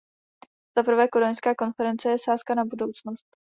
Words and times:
Za 0.77 0.83
prvé, 0.83 1.07
kodaňská 1.07 1.55
konference 1.55 2.09
je 2.09 2.19
sázka 2.19 2.55
na 2.55 2.65
budoucnost. 2.65 3.35